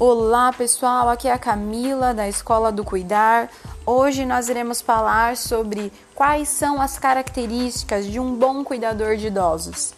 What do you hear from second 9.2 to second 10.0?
idosos.